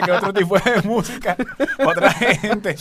[0.05, 1.35] Que otro tipo de música,
[1.85, 2.75] otra gente.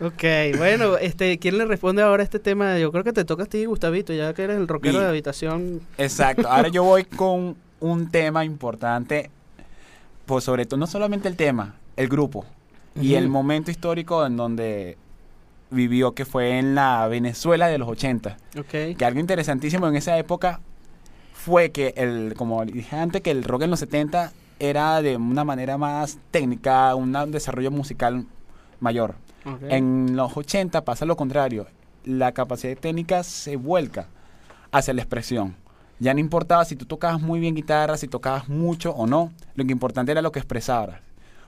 [0.00, 2.78] Ok, bueno, este, ¿quién le responde ahora a este tema?
[2.78, 5.80] Yo creo que te toca a ti, Gustavito, ya que eres el rockero de habitación.
[5.98, 6.48] Exacto.
[6.48, 9.30] Ahora yo voy con un tema importante,
[10.26, 12.44] pues sobre todo, no solamente el tema, el grupo
[12.94, 13.18] y Ujú.
[13.18, 14.98] el momento histórico en donde
[15.70, 18.36] vivió, que fue en la Venezuela de los 80.
[18.58, 18.96] Ok.
[18.96, 20.60] Que algo interesantísimo en esa época
[21.32, 25.44] fue que, el, como dije antes, que el rock en los 70 era de una
[25.44, 28.24] manera más técnica, un desarrollo musical
[28.80, 29.16] mayor.
[29.44, 29.62] ok.
[29.68, 31.66] En los 80 pasa lo contrario.
[32.04, 34.06] La capacidad técnica se vuelca
[34.72, 35.56] hacia la expresión.
[35.98, 39.32] Ya no importaba si tú tocabas muy bien guitarra, si tocabas mucho o no.
[39.54, 41.00] Lo que importante era lo que expresaras.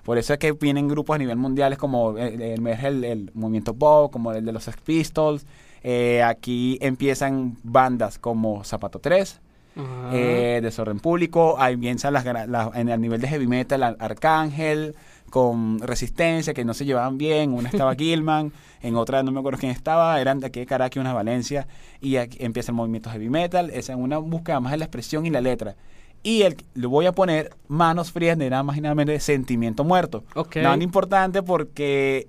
[0.04, 3.74] Por eso es que vienen grupos a nivel mundial como el, el, el- el movimiento
[3.74, 5.44] pop, como el de los Sex Pistols.
[5.82, 9.38] Eh, aquí empiezan bandas como Zapato 3,
[9.76, 10.10] Ajá.
[10.12, 14.94] eh, Desorden Público, ahí piensan las, las- en el nivel de heavy metal, Ar- Arcángel,
[15.30, 18.52] con Resistencia, que no se llevaban bien, una estaba Gilman,
[18.82, 21.66] en otra no me acuerdo quién estaba, eran de aquí de Caracas, una Valencia,
[22.00, 25.26] y aquí empieza el movimiento heavy metal, es en una búsqueda más de la expresión
[25.26, 25.76] y la letra.
[26.22, 29.20] Y el, le voy a poner manos frías de nada más y nada menos de
[29.20, 30.24] Sentimiento Muerto.
[30.34, 30.56] Ok.
[30.56, 32.28] Nada importante porque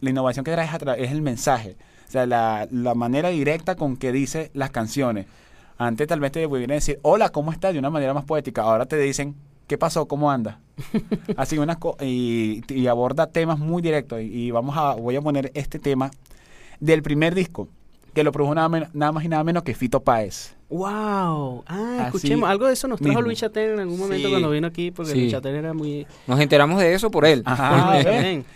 [0.00, 1.76] la innovación que trae es, a es el mensaje.
[2.08, 5.26] O sea, la, la manera directa con que dice las canciones.
[5.78, 7.72] Antes tal vez te pudieran decir, hola, ¿cómo estás?
[7.72, 8.62] De una manera más poética.
[8.62, 9.34] Ahora te dicen,
[9.72, 10.06] ¿qué pasó?
[10.06, 10.56] ¿Cómo andas?
[11.38, 14.20] Así unas y, y aborda temas muy directos.
[14.20, 16.10] Y, y vamos a, voy a poner este tema
[16.78, 17.68] del primer disco,
[18.12, 18.68] que lo produjo nada,
[19.12, 20.54] más y nada menos que Fito Páez.
[20.68, 21.64] Wow.
[21.66, 22.50] Ah, Así escuchemos.
[22.50, 23.22] Algo de eso nos trajo mismo.
[23.22, 24.30] Luis Chatén en algún momento Sí.
[24.30, 25.20] cuando vino aquí, porque Sí.
[25.20, 26.06] Luis Chatén era muy.
[26.26, 27.42] Nos enteramos de eso por él.
[27.46, 27.98] Ajá.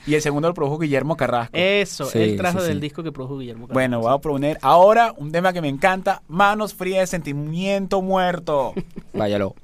[0.06, 1.56] Y el segundo lo produjo Guillermo Carrasco.
[1.56, 2.80] Eso, Sí, él trajo sí, del sí.
[2.82, 3.68] disco que produjo Guillermo.
[3.68, 4.08] Bueno, Carrasco.
[4.10, 8.74] voy a proponer ahora un tema que me encanta, Manos Frías de Sentimiento Muerto.
[9.14, 9.54] Váyalo.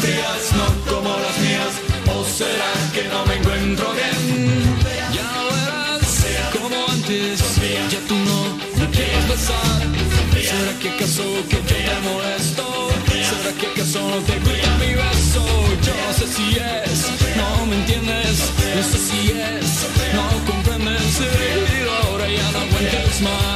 [0.00, 1.74] Frías, no como las mías.
[2.14, 4.76] ¿O será que no me encuentro bien?
[5.12, 7.40] Ya verás, como antes,
[7.92, 8.38] ya tú no
[8.78, 9.80] me quieres besar.
[10.50, 12.64] ¿Será que acaso que yo te molesto?
[13.30, 15.42] ¿Será que acaso no te gusta mi beso?
[15.86, 16.98] Yo no sé si es,
[17.36, 18.52] no me entiendes.
[18.76, 19.68] No sé si es,
[20.14, 21.20] no comprendes.
[21.20, 23.55] Y ahora ya no aguantes más.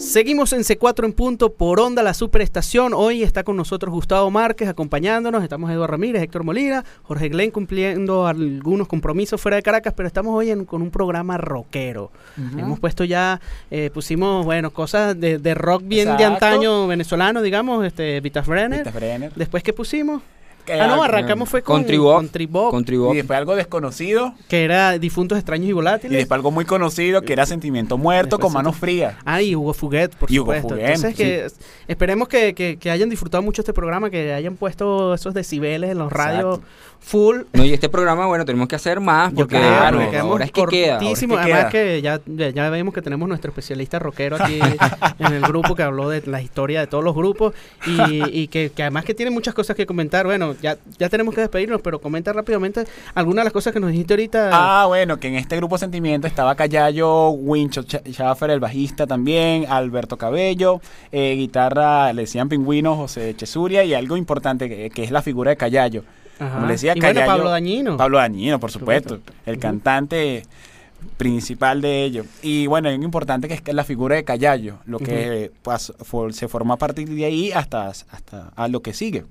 [0.00, 2.94] Seguimos en C4 en punto por Onda La Superestación.
[2.94, 5.42] Hoy está con nosotros Gustavo Márquez acompañándonos.
[5.42, 10.34] Estamos Eduardo Ramírez, Héctor Molina, Jorge Glenn cumpliendo algunos compromisos fuera de Caracas, pero estamos
[10.34, 12.10] hoy en- con un programa rockero.
[12.58, 13.40] Hemos puesto ya,
[13.70, 18.78] eh, pusimos, bueno, cosas de, de rock bien de antaño venezolano, digamos, este, Vitas Brenner.
[18.84, 19.32] Vita Brenner.
[19.34, 20.22] Después que pusimos.
[20.72, 22.16] Ah, no, arrancamos fue con, Con Tribop.
[22.16, 23.12] con Tribop, Con Tribop.
[23.14, 24.34] Y después algo desconocido.
[24.48, 26.16] que era Difuntos Extraños y Y Volátiles.
[26.18, 29.14] después algo muy conocido que era Sentimiento Muerto Después con manos frías.
[29.24, 30.68] Ah, y Hugo Fuguet, por Y Hugo supuesto.
[30.70, 31.46] Fuguet, Entonces, que
[31.88, 35.98] esperemos que, que- que hayan disfrutado mucho este programa, que hayan puesto esos decibeles en
[35.98, 36.60] los radios
[37.02, 37.38] full.
[37.54, 40.20] No, y este programa, bueno, tenemos que hacer más porque claro, ahora es que queda.
[40.22, 41.34] ahora es cortísimo.
[41.36, 41.70] que Además queda.
[41.70, 44.58] que ya, ya, ya vemos que tenemos nuestro especialista rockero aquí
[45.18, 47.54] en el grupo que habló de la historia de todos los grupos
[47.86, 50.26] y, y que, que además que tiene muchas cosas que comentar.
[50.26, 52.84] Bueno, ya, ya tenemos que despedirnos, pero comenta rápidamente
[53.14, 54.50] algunas de las cosas que nos dijiste ahorita.
[54.52, 59.66] Ah, bueno, que en este grupo Sentimiento estaba Callayo, Wincho Ch- Schaffer, el bajista también,
[59.68, 60.80] Alberto Cabello,
[61.12, 65.50] eh, guitarra, le decían Pingüino, José Chesuria, y algo importante que, que es la figura
[65.50, 66.04] de Callayo.
[66.38, 66.54] Ajá.
[66.54, 67.96] Como le decía, y bueno, Callayo- Pablo Dañino.
[67.96, 69.32] Pablo Dañino, por supuesto, supuesto.
[69.50, 70.42] el cantante
[71.16, 72.24] principal de ello.
[72.42, 76.32] Y bueno, hay algo importante que es que la figura de Callayo, lo que for-
[76.34, 79.24] se formó a partir de ahí hasta, hasta a lo que sigue.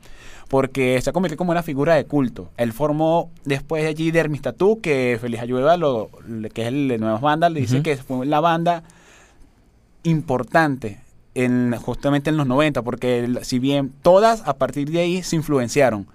[0.49, 2.49] Porque se ha convertido como una figura de culto.
[2.57, 6.09] Él formó después de allí Dermis Tattoo, que Feliz Ayueva, lo,
[6.53, 7.83] que es el de Nuevas Bandas, le dice Ujú.
[7.83, 8.83] que fue la banda
[10.03, 10.99] importante
[11.35, 16.07] en, justamente en los 90, porque si bien todas a partir de ahí se influenciaron.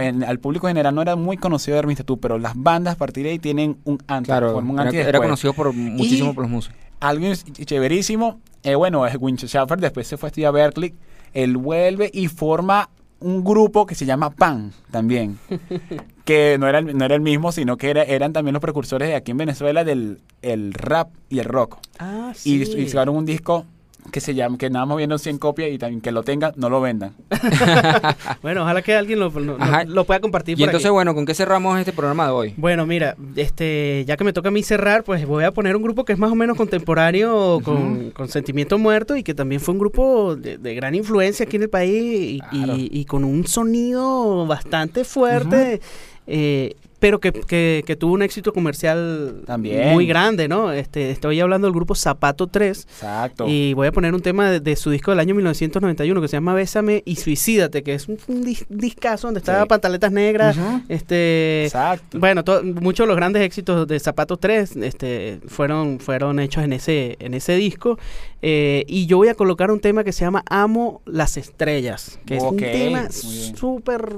[0.00, 3.24] En- al público general no era muy conocido de Hermes pero las bandas a partir
[3.24, 6.50] de ahí tienen un antes, Claro, un era, antes conocido por muchísimo Y- por los
[6.50, 6.76] músicos.
[7.00, 10.94] Algo ch- chéverísimo, eh, bueno, es Winchester Schaffer, después se fue a estudiar a Berkeley,
[11.34, 12.88] él vuelve y forma
[13.20, 15.38] un grupo que se llama PAN también,
[16.24, 19.08] que no era, el- no era el mismo, sino que era- eran también los precursores
[19.08, 21.78] de aquí en Venezuela del el rap y el rock.
[21.98, 22.78] Ah, Y, sí.
[22.78, 23.64] y sacaron un disco
[24.10, 26.68] que se llama, que nada más viendo 100 copias y también que lo tengan, no
[26.70, 27.14] lo vendan.
[28.42, 30.92] Bueno, ojalá que alguien lo, lo- lo pueda compartir Y por entonces, aquí.
[30.92, 32.54] bueno, ¿con qué cerramos este programa de hoy?
[32.56, 35.82] Bueno, mira, este, ya que me toca a mí cerrar, pues voy a poner un
[35.82, 39.72] grupo que es más o menos contemporáneo con, con Sentimiento Muerto y que también fue
[39.72, 42.76] un grupo de, de gran influencia aquí en el país y, Claro.
[42.76, 45.80] y- y con un sonido bastante fuerte,
[46.26, 49.92] eh, pero que, que- que tuvo un éxito comercial También.
[49.92, 50.72] muy grande, ¿no?
[50.72, 53.46] Este, estoy hablando del grupo Zapato 3 Exacto.
[53.48, 56.36] y voy a poner un tema de, de su disco del año 1991 que se
[56.36, 59.68] llama Bésame y Suicídate, que es un, un dis- discazo donde estaba Sí.
[59.68, 60.56] Pantaletas Negras,
[60.88, 61.64] este...
[61.66, 62.18] Exacto.
[62.18, 66.72] Bueno, to- muchos de los grandes éxitos de Zapato 3 este, fueron, fueron hechos en
[66.72, 67.98] ese, en ese disco.
[68.42, 72.36] eh, y yo voy a colocar un tema que se llama Amo las Estrellas, que
[72.36, 74.08] es un tema súper,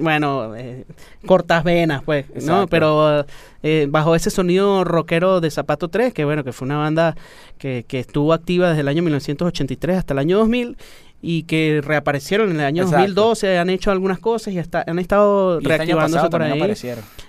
[0.00, 0.84] bueno, eh,
[1.26, 2.66] cortas venas, pues, ¿no?
[2.66, 3.24] Pero
[3.62, 7.16] eh, bajo ese sonido rockero de Zapato 3, que bueno, que fue una banda
[7.58, 10.76] que, que estuvo activa desde el año 1983 hasta el año 2000
[11.24, 13.06] y que reaparecieron en el año Exacto.
[13.06, 16.76] 2012, han hecho algunas cosas y hasta, han estado Y este reactivándose pasado por ahí.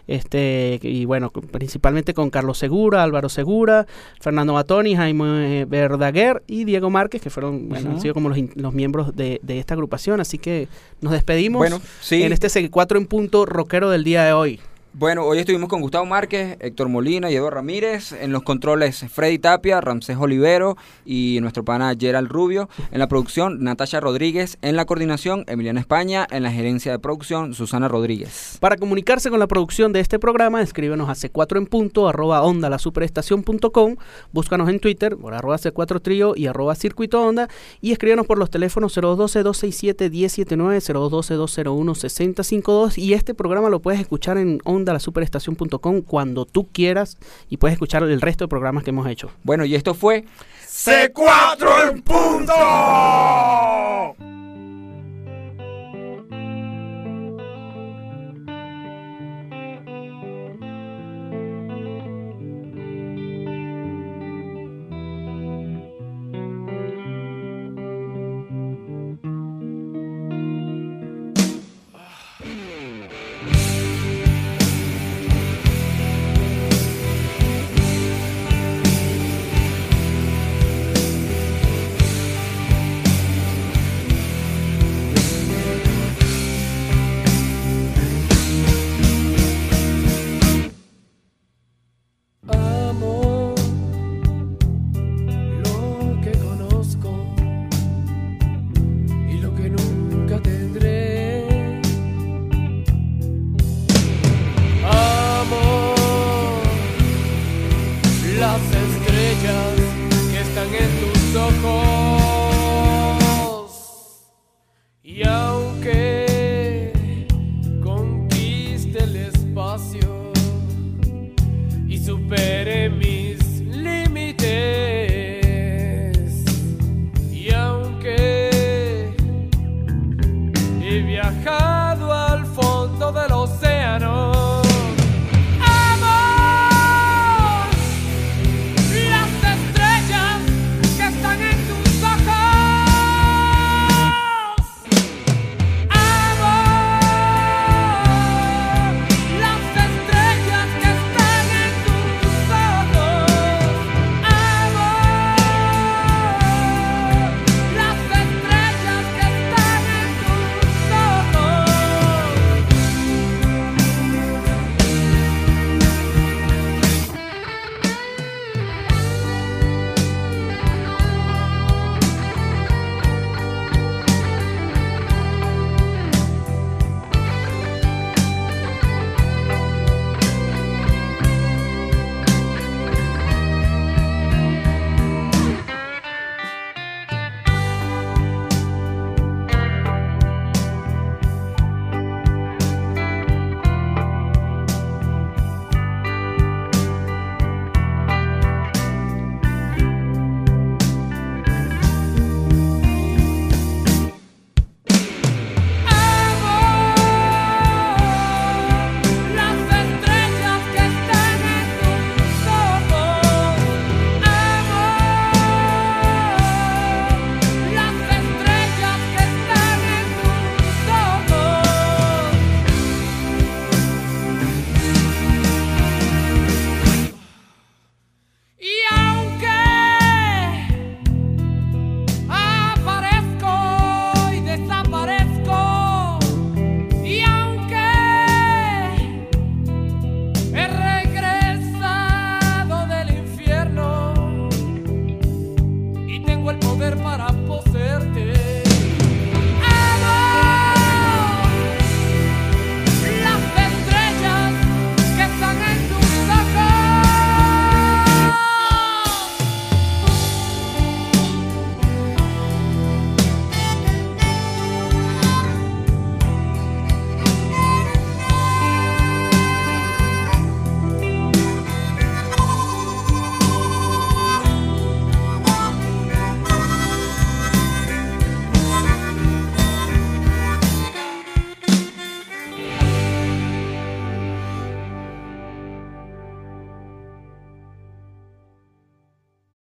[0.08, 3.88] Este, y bueno, principalmente con Carlos Segura, Álvaro Segura,
[4.20, 8.38] Fernando Batoni, Jaime eh, Verdaguer y Diego Márquez, que fueron, bueno, han sido como los,
[8.56, 10.20] los miembros de, de esta agrupación.
[10.20, 10.68] Así que
[11.00, 12.22] nos despedimos Bueno, sí.
[12.22, 14.60] en este 4 en punto rockero del día de hoy.
[14.98, 18.14] Bueno, hoy estuvimos con Gustavo Márquez, Héctor Molina y Eduardo Ramírez.
[18.14, 22.70] En los controles, Freddy Tapia, Ramsés Olivero y nuestro pana Gerald Rubio.
[22.92, 24.58] En la producción, Natasha Rodríguez.
[24.62, 26.26] En la coordinación, Emiliana España.
[26.32, 28.56] En la gerencia de producción, Susana Rodríguez.
[28.62, 32.70] Para comunicarse con la producción de este programa, escríbenos a c4 en punto, arroba onda
[32.70, 33.98] la superestación.com,
[34.32, 37.50] búscanos en Twitter por arroba c4 trío y arroba circuito onda
[37.82, 44.85] y escríbenos por los teléfonos 012-267-1079, 012-201-6052 y este programa lo puedes escuchar en onda
[44.94, 47.18] la superestación.com cuando tú quieras
[47.50, 49.32] y puedes escuchar el resto de programas que hemos hecho.
[49.44, 50.26] Bueno, y esto fue
[50.68, 52.54] C4 en punto.